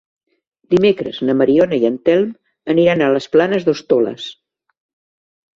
[0.73, 2.33] Dimecres na Mariona i en Telm
[2.75, 4.27] aniran a les Planes d'Hostoles.